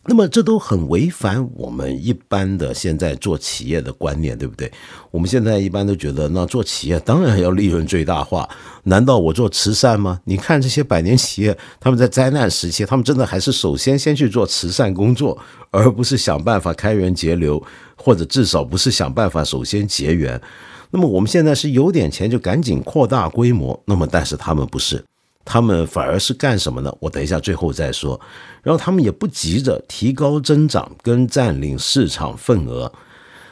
[0.07, 4.71] 那么这都很违反我们一般的现在做企业的观念，对不对？
[5.09, 8.47] 我们现在一般都觉得，那做企业当然要利润最大化。
[8.83, 10.19] 难道我做慈善吗？
[10.25, 15.35] 你看这些百年企业，他们在灾难时期，他们真的还是首先先去做慈善工作，
[15.71, 17.61] 而不是想办法开源节流，
[17.95, 20.39] 或者至少不是想办法首先结缘。
[20.91, 25.03] 那么我们现在是有点钱就赶紧扩大规模，那么但是他们不是。
[25.45, 26.93] 他们反而是干什么呢？
[26.99, 28.19] 我等一下最后再说。
[28.63, 32.91] 然后他们也不急着提高增长跟占领市场份额。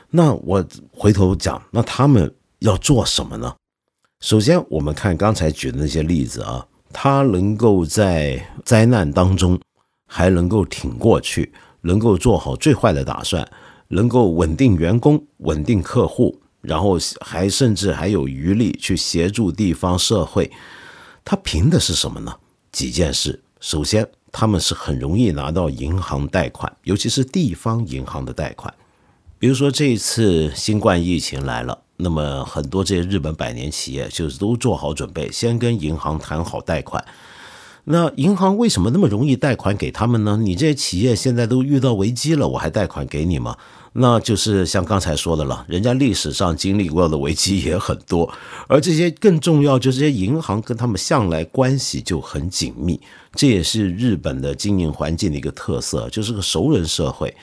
[0.10, 3.53] 那我回头讲，那他们要做什么呢？
[4.21, 9.60] 首先，我们看刚才举的那些例子啊，他能够在灾难当中
[10.08, 11.51] 还能够挺过去，
[11.82, 13.47] 能够做好最坏的打算，
[13.89, 20.49] 能够稳定员工、稳定客户，然后还甚至还有余力去协助地方社会。
[21.25, 22.36] 他凭的是什么呢？
[22.71, 23.41] 几件事。
[23.59, 28.73] 首先，他们是很容易拿到银行贷款，尤其是地方银行的贷款。
[29.39, 37.03] 比如说这一次新冠疫情来了，那么很多这些日本百年企业就是都做好准备，先跟银行谈好贷款。
[37.86, 40.38] 那银行为什么那么容易贷款给他们呢？
[40.41, 43.57] 你这些企业现在都遇到危机了，我还贷款给你吗？
[43.95, 48.32] 那就是像刚才说的了，人家历史上经历过的危机也很多，
[48.67, 52.99] 而这些更重要，就是这些银行跟他们向来关系就很紧密，
[53.34, 57.34] 这也是日本的经营环境的一个特色，就是个熟人社会。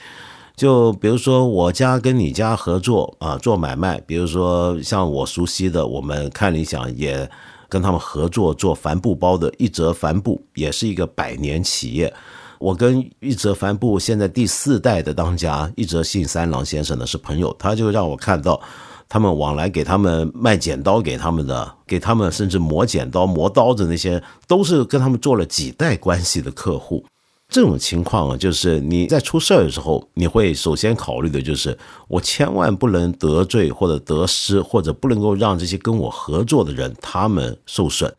[0.56, 7.30] 就比如说我家跟你家合作啊，做买卖，比如说像我熟悉的，我们看理想也
[7.68, 12.12] 跟他们合作做帆布包的一折帆布，也是一个百年企业。
[12.60, 18.60] 我跟一泽帆布现在第四代的当家一泽信三郎先生呢是朋友，他就让我看到
[19.08, 27.02] 他们往来给他们卖剪刀给他们的，给他们甚至磨剪刀、磨刀子那些，都是跟他们做了几代关系的客户。
[27.48, 31.76] 这种情况啊，就是你在出事儿的时候，你会首先考虑的就是，
[32.08, 38.14] 我千万不能得罪或者得失，或者不能够让这些跟我合作的人他们受损。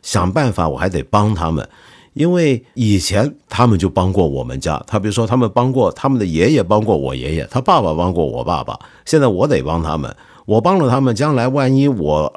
[0.00, 1.68] 想办法，我还得帮他们，
[2.14, 4.82] 因为以前他们就帮过我们家。
[4.86, 10.14] 他比如说，他们帮过他们的爷爷，帮过我爷爷，他爸爸帮过我爸爸，现在我得帮他们。
[10.44, 12.32] 我帮了他们，将来万一我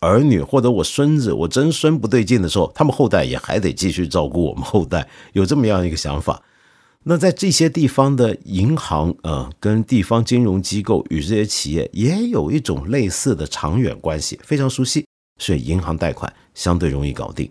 [0.00, 6.42] 儿女或者我孙子、我曾孙不对劲的时候，他们后代也还得继续照顾我们后代，有这么样一个想法。
[7.04, 15.06] 那在这些地方的银行啊，跟地方金融机构与这些企业也有一种类似的长远关系，非常熟悉，
[15.38, 17.50] 所以银行贷款相对容易搞定。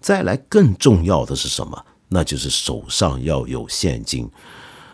[0.00, 1.84] 再来更重要的是什么？
[2.08, 4.30] 那就是手上要有现金。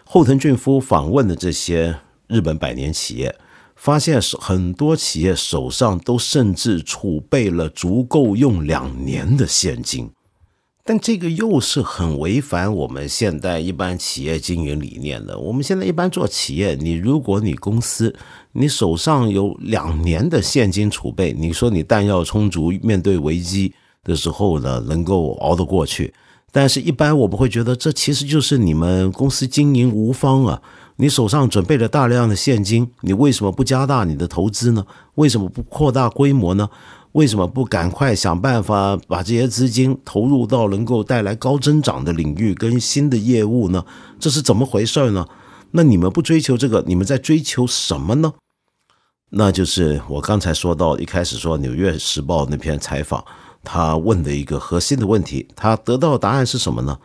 [0.04, 3.34] 后藤俊夫访问的这些日本百年企业。
[3.74, 10.08] 发现很多企业手上都甚至储备了足够用两年的现金，
[10.84, 15.36] 但这个又是很违反我们现代一般企业经营理念的。
[15.36, 18.14] 我们现在一般做企业，你如果你公司
[18.52, 26.12] 你手上有两年的现金储备，你说你弹药充足，面对危机的时候呢，能够熬得过去。
[26.50, 30.60] 但是，一般我们会觉得这其实就是你们公司经营无方啊。
[30.96, 34.84] 你手上准备了大量的现金，你为什么不加大你的投资呢？
[35.14, 36.68] 为什么不扩大规模呢？
[37.12, 43.84] 为什么不赶快想办法把这些资金投入到能够带来高增长的领域跟新的业务呢？
[44.20, 45.26] 这是怎么回事呢？
[45.70, 48.34] 那你们不追求这个，你们在追求什么呢？
[49.30, 53.24] 那就是我刚才说到一开始说《纽约时报》那篇采访，
[53.62, 56.98] 他问的一个核心的问题，他得到的答案是什么呢？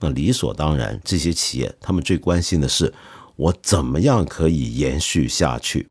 [0.00, 2.92] 那理所当然，这些企业他们最关心的是。
[3.34, 5.88] 我怎么样可以延续下去？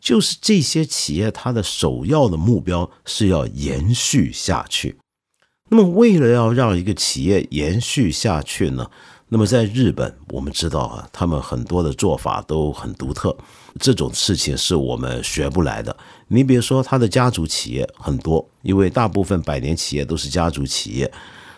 [0.00, 4.96] 就是这些企业，它的首要的目标是要延续下去。
[5.70, 8.88] 那么，为了要让一个企业延续下去呢？
[9.28, 13.36] 那么，在日本，我们知道啊，他们很多的做法都很独特，
[13.80, 15.96] 这种事情是我们学不来的。
[16.28, 21.12] 你比如说，他的家族企业很多，因为大部分百年企业都是家族企业。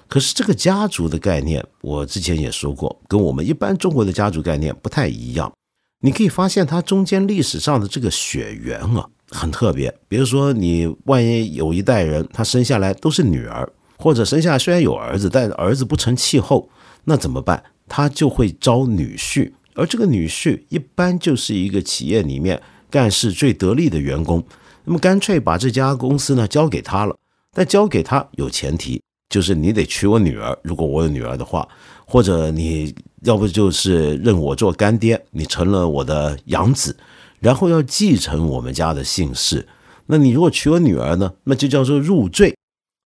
[0.08, 5.52] 可是这个家族的概念，我之前也说过，跟我们一般中国的家族概念不太一样。
[6.00, 9.92] 你可以发现，它中间历史上的这个血缘啊，很特别。
[10.08, 16.68] 比如说，你万一有一代人，他生下来都是女儿，或者生下来虽然有儿子，但儿子不成气候，
[17.04, 17.62] 那怎么办？
[17.88, 22.60] 他就会招女婿，而这个女婿一般就是一个企业里面
[22.90, 24.42] 干事最得力的员工。
[24.84, 27.16] 那么干脆把这家公司呢交给他了，
[27.52, 29.00] 但交给他有前提。
[29.28, 31.68] 就是你得娶我女儿，如果我有女儿的话，
[32.06, 36.96] 或者你要不就是认我做干爹，你成了我的养子，
[37.40, 39.66] 然后要继承我们家的姓氏。
[40.06, 42.55] 那你如果娶我女儿呢，那就叫做入赘。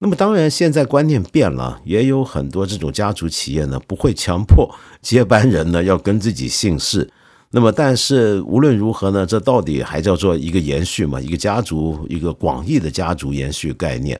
[0.02, 7.12] 那么当然，现在观念变了，也有很多这种家族企业呢，不会强迫接班人呢要跟自己姓氏。
[7.50, 11.20] 那么，但是无论如何呢，这到底还叫做一个延续嘛？
[11.20, 14.18] 一个家族，一个广义的家族延续概念。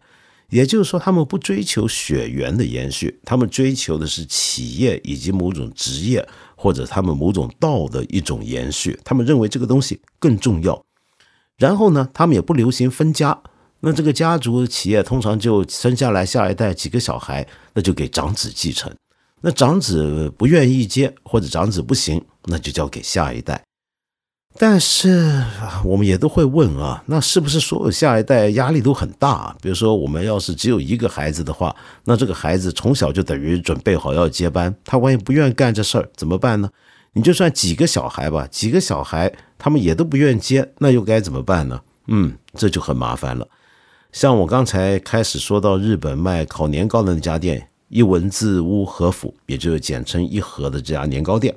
[0.51, 9.01] 也就是说，他们不追求血缘的延续，他们追求的是企业以及某种职业或者他们某种道的一种延续。
[9.03, 10.85] 他们认为这个东西更重要。
[11.57, 13.41] 然后呢，他们也不流行分家。
[13.81, 18.95] 那这个家族企业通常就生下来下一代几个小孩，那就给长子继承。
[19.41, 23.63] 那长子不愿意接或者长子不行，那就交给下一代。
[24.59, 25.43] 但是
[25.85, 29.57] 我们也都会问啊，那是不是所有下一代压力都很大？
[29.63, 36.69] 比如说，我们要是只有一个孩子的话，那这个孩子从小就等于准备好要接班，他万一不愿意干这事儿怎么办呢？
[37.13, 41.81] 你就算几个小孩吧，几个小孩他们也都不愿接，那又该怎么办呢？
[42.09, 43.47] 嗯，这就很麻烦了。
[44.13, 51.55] 像我刚才开始说到日本卖烤年糕的那家店一文字屋和府，也就是简称一和的这家年糕店。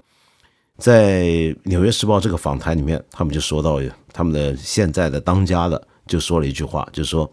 [0.78, 1.22] 在
[1.64, 3.80] 《纽约时报》这个访谈里面，他们就说到，
[4.12, 7.32] 他们的现在的当家的就说了一句话，就说：“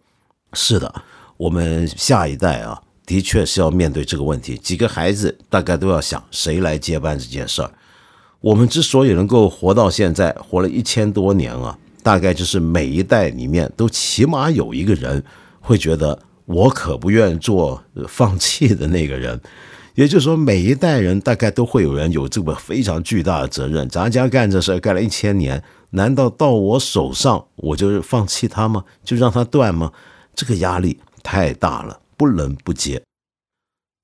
[0.52, 1.02] 是的，
[1.36, 4.56] 我们下一代啊，的确是要面对这个问题。
[4.58, 7.70] 几个孩子大概都要想谁来接班这件事儿。
[8.40, 15.22] 我们之所以能够活到现在，活了一千多年啊，大概就是每一代里面都起码有一个人
[15.60, 19.40] 会觉得，我可不愿做放弃的那个人。”
[19.96, 23.86] 也就是说，每一代人大概都会有人有这么非常巨大的责任。
[23.88, 28.84] 咱家干这事干了一千年，难道到我手上我就放弃他吗？
[29.04, 29.92] 就让他断吗？
[30.34, 33.02] 这个压力太大了，不能不接。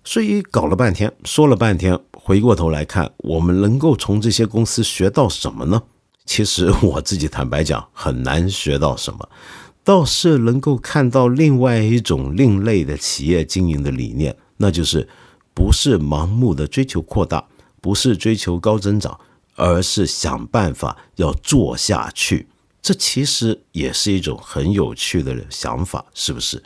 [0.04, 5.84] 所以搞了半天，说了半天，回过头来看，我们能够从这些公司学到什么呢？
[6.26, 9.28] 其实我自己坦白讲，很难学到什么，
[9.84, 15.08] 倒是能够看到另外一种另类的企业经营的理念，那就是
[15.54, 17.46] 不是盲目的追求扩大，
[17.80, 19.18] 不是追求高增长，
[19.54, 22.48] 而是想办法要做下去。
[22.82, 26.62] 这其实也是一种很有趣的想法，是不是？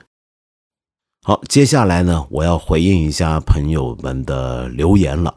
[1.22, 5.36] 好，接下来呢，我要回应一下朋友们的留言了。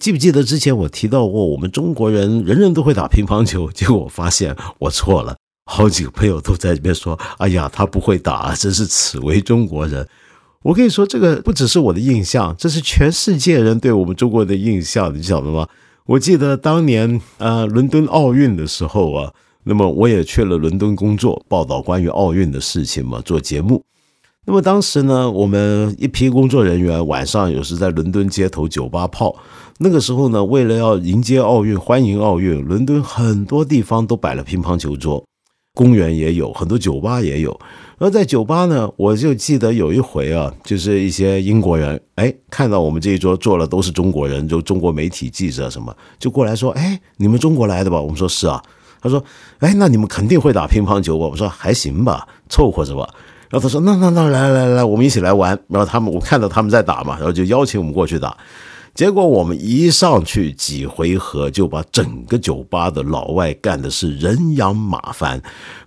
[0.00, 3.70] 记不记得之前我提到过，我们中国人人人都会打乒乓球？
[3.70, 5.36] 结果我发现我错了，
[5.66, 10.08] 好几个朋友都在这边说：“哎呀，他不会打，真是耻为中国人。”
[10.64, 15.68] 我跟你说，这个不只是我的印象，这是全世界人对我们中国的印象，你晓得吗？
[16.06, 19.32] 我记得当年呃伦敦奥运的时候啊，
[19.64, 23.84] 那么我也去了伦敦工作，报道关于奥运的事情嘛，做节目。
[24.46, 29.36] 那么当时呢，我们一批工作人员晚上有时在伦敦街头酒吧泡。
[29.78, 35.22] 那个时候呢，为了要迎接奥运、欢迎奥运，伦敦很多地方都摆了乒乓球桌，
[35.74, 37.58] 公园也有很多酒吧也有。
[37.98, 48.62] 而在酒吧呢，我就记得有一回啊，就是一些英国人，哎，看到我们这一桌坐了都是中国人，就中国媒体记者什么，就过来说：“哎，你们中国来的吧？”我们说是啊。
[49.02, 49.22] 他说
[49.60, 53.08] ：“哎，那你们肯定会打乒乓球吧？”我说：“还行吧，凑合着吧。”
[53.50, 58.36] 然后他说：“那那那来来来，我们一起来玩。”然后他们我看到他们在打嘛，然后就邀请我们过去打。
[58.94, 65.32] 结果我们一上去几回合，就把整个酒吧的老外干的是人仰马翻。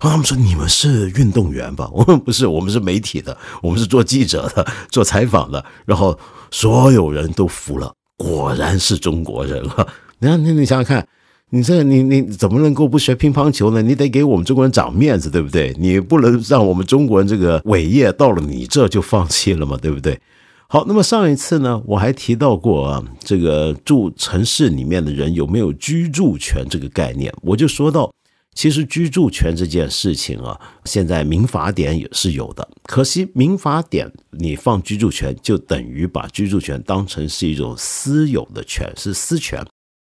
[0.00, 5.64] 后他们说：“你们是运动员吧？”我们不是，我们是媒体的，我们是做记者的，做采访的。
[5.86, 6.18] 然后
[6.50, 9.86] 所有人都服了，果然是中国人啊！
[10.18, 11.06] 你看，你你想想看，
[11.54, 13.80] 你这你你怎么能够不学乒乓球呢？
[13.80, 15.72] 你得给我们中国人长面子，对不对？
[15.78, 20.20] 你不能让我们中国人这个伟业到了你这就放弃了嘛，对不对？
[20.66, 28.12] 好，那么上一次呢，我还提到过啊，这个住城市里面的人有没有居住权这个概念，我就说到，
[28.56, 39.64] 其实居住权这件事情啊，现在民法典也是有的，可惜民法典你放居住权，就等于把居住权当成是一种私有的权，是私权，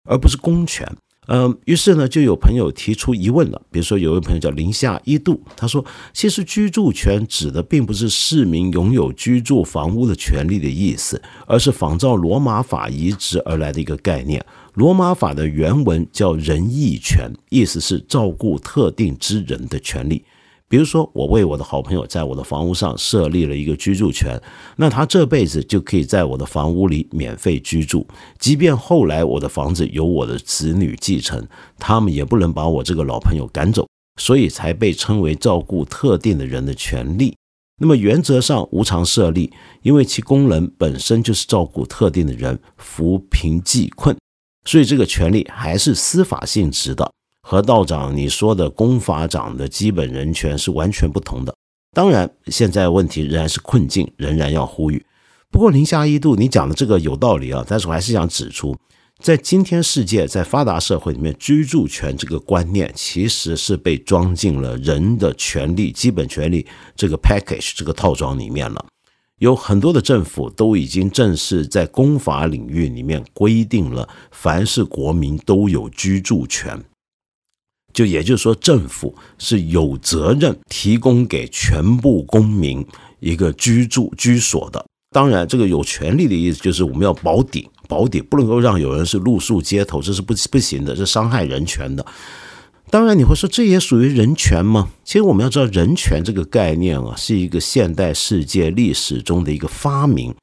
[0.09, 0.85] 而不是公权。
[1.27, 3.61] 嗯，于是呢，就有朋友提出疑问了。
[3.69, 14.45] 比如说，有位朋友叫零下一度，他说：“其实居住权指的并不是市民拥有居住房屋的权利的意思，而是仿照罗马法移植而来的一个概念。
[14.75, 20.23] 罗马法的原文叫仁义权，意思是照顾特定之人的权利。”
[20.69, 24.37] 比如说，我为我的好朋友在我的房屋上设立了一个居住权，
[24.75, 28.05] 那他这辈子就可以在我的房屋里免费居住，
[28.37, 31.47] 即便后来我的房子由我的子女继承，
[31.79, 33.87] 他们也不能把我这个老朋友赶走，
[34.19, 37.33] 所以才被称为照顾特定的人的权利。
[37.79, 39.53] 那么原则上无偿设立，
[39.83, 44.17] 因为其功能本身就是照顾特定的人，扶贫济困，
[44.65, 47.09] 所以这个权利还是司法性质的。
[47.49, 51.55] 和道长你说的公法长的基本人权是完全不同的。
[51.95, 55.05] 当然，现在问题仍然是困境，仍然要呼吁。
[55.49, 57.63] 不过零下一度，你讲的这个有道理啊。
[57.65, 58.75] 但是我还是想指出，
[59.19, 66.67] 在今天世界，在发达社会里面，居住权这个观念其实是被装进了人的权利、基本权利
[66.97, 68.85] 这个 package 这个套装里面了。
[69.39, 76.83] 有很多的政府都已经正式在公法领域里面规定了，凡是国民都有居住权。
[77.97, 82.85] 就也就是说，政府是有责任提供给全部公民
[83.19, 84.85] 一个居住居所的。
[85.09, 92.05] 当然，这个有权利的意思就是我们要保底，保底不能够让有人是露宿街头，这是不不行的，这伤害人权的。
[92.91, 94.89] 当然，你会说这也属于人权吗？
[95.03, 100.35] 其实我们要知道，人权这个概念啊，是一个现代世界历史中的一个发明。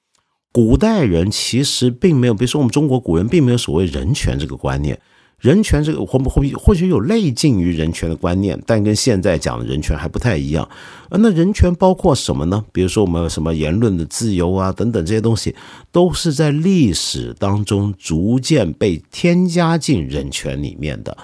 [0.50, 5.00] 古代人其实并没有，比如说我们中国古人并没有所谓人权这个观念。
[5.45, 10.66] 人权这个或或或许有类近于人权的观念，但跟现在讲的人权还不太一样。
[11.11, 12.64] 呃，那人权包括什么呢？
[12.72, 15.55] 比如说我们什么言论的自由啊，等等这些东西，
[15.92, 21.14] 都是在历史当中逐渐被添加进人权里面的。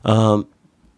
[0.00, 0.42] 呃，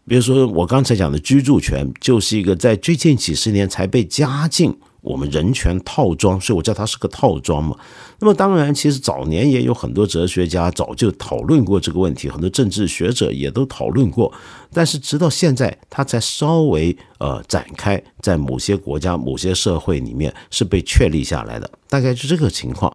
[0.07, 4.73] 比如说我刚才讲的居住权，就是一个在最近几十年才被加进。
[5.03, 7.77] 我们人权套装，所以我叫它是个套装嘛。
[8.19, 14.33] 那么当然，其实早年也有很多哲学家早就讨论过这个问题，很多政治学者也都讨论过。
[14.73, 22.95] 但是直到现在，它才稍微呃展开，在某些国家、某些社会里面是被确立下来的，大概就这个情况。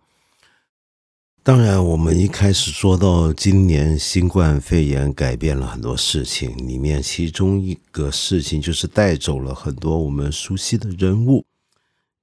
[1.43, 11.45] 当然，我们一开始说到今年新冠肺炎改变了很多事情，里面其中一个事情就是带走了很多我们熟悉的人物。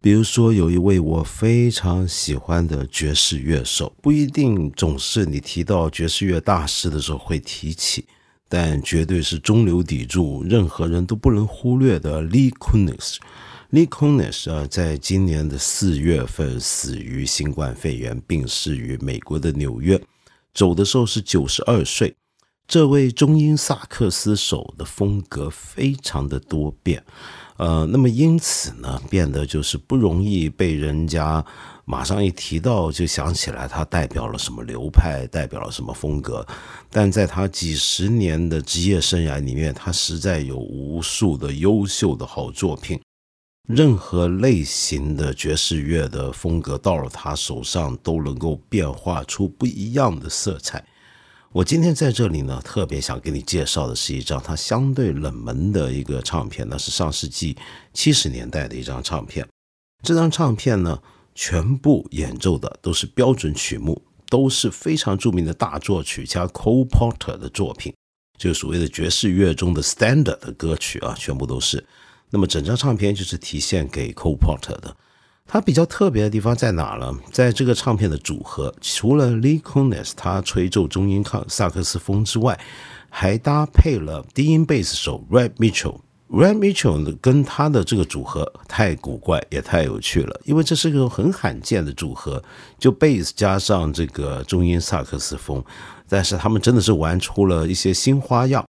[0.02, 8.04] 比如说，有一位我非常喜欢的爵士乐手，不一定总是你提到爵士乐大师的时候会提起，
[8.48, 13.18] 但绝对是中流砥柱，任何人都不能忽略的 Lee Kunitz。
[13.70, 20.02] Lee Kunitz 啊，在今年的四月份死于新冠肺炎，病逝于美国的纽约，
[20.52, 22.16] 走的时候是九十二岁。
[22.66, 27.04] 这位中音萨克斯手的风格非常的多变，
[27.62, 31.44] 呃，那么因此呢，变得就是不容易被人家
[31.84, 36.44] 马上一提到就想起来他代表了什么流派，代表了什么风格。
[36.90, 43.00] 但在他几十年的职业生涯里面，他实在有无数的优秀的好作品，
[43.68, 50.84] 任何类型的爵士乐的风格到了他手上都能够变化出不一样的色彩。
[51.54, 57.54] 我今天在这里呢，特别想给你介绍的是一张它相对冷门的一个唱片，那是上世纪
[57.92, 59.46] 七十年代的一张唱片。
[60.02, 60.98] 这张唱片呢，
[61.34, 64.00] 全部演奏的都是标准曲目，
[64.30, 67.92] 都是非常著名的大作曲家 Cole Porter 的作品，
[68.38, 71.84] 就所谓的爵士乐中的 standard 的歌曲啊，全部都是。
[72.30, 74.96] 那么整张唱片就是体现给 Cole Porter 的。
[75.52, 77.14] 它比较特别的地方在哪呢？
[77.30, 82.58] 在这个唱片的组合，除了 Lee Konitz 他吹奏中音萨克斯风之外，
[83.10, 86.00] 还搭配了低音贝斯手 Red Mitchell。
[86.30, 92.42] Red Mitchell，跟他的这个组合太古怪也太有趣了，因为这是一个很罕见的组合，
[92.78, 95.62] 就贝斯加上这个中音萨克斯风，
[96.08, 98.64] 但是他们真的是玩出了一些新花样。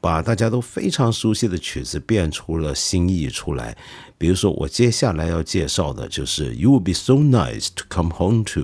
[0.00, 3.76] 把大家都非常熟悉的曲子变出了新意出来，
[4.16, 8.60] 比如说我接下来要介绍的就是《You Will Be So Nice to Come Home To》，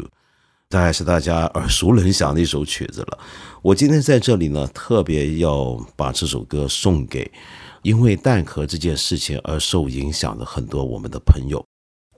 [0.68, 3.18] 大概是大家耳熟能详的一首曲子了。
[3.62, 7.30] 我今天在这里呢，特别要把这首歌送给
[7.82, 11.64] 因为蛋壳这件事情而受影响的很多我们的朋友。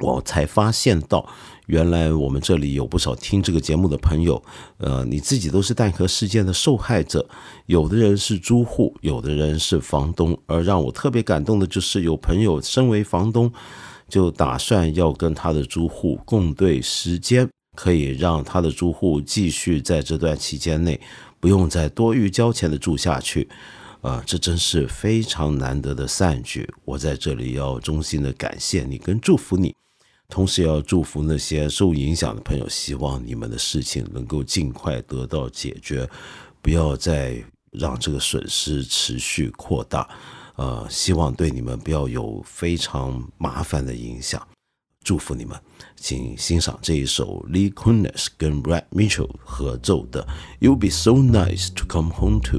[0.01, 1.27] 我才发现到，
[1.67, 4.43] 原来我们这里有不少听这个节目的朋友，
[4.79, 7.29] 呃，你自己都是蛋壳事件的受害者。
[7.67, 10.39] 有的人是租户，有的人是房东。
[10.47, 13.53] 而让我特别感动的就是，有朋友身为房东，
[14.09, 21.01] 就打算要跟他的租户共对时间，可以让他的租户继续在这段期间内
[21.41, 23.49] 不用再多余交钱的住下去。
[24.03, 26.69] 啊，这真是非常难得的善举。
[26.85, 29.75] 我在这里要衷心的感谢你，跟祝福你。
[30.29, 36.09] 同时要祝福那些受影响的朋友，希望你们的事情能够尽快得到解决，
[36.61, 40.09] 不要再让这个损失持续扩大。
[40.57, 44.47] 呃，希望对你们不要有非常麻烦的影响。
[45.05, 45.57] 祝福你们，
[45.95, 50.27] 请欣赏这一首 Lee Kunitz 跟 Brad Mitchell 合奏的
[50.67, 52.59] 《You'll Be So Nice to Come Home To》。